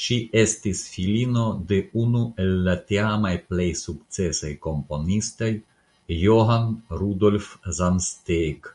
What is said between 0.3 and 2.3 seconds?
estis filino de unu